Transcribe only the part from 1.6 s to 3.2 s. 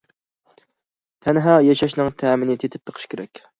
ياشاشنىڭ تەمىنى تېتىپ بېقىش